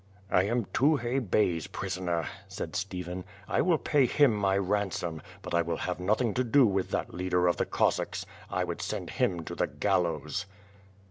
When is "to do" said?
6.33-6.65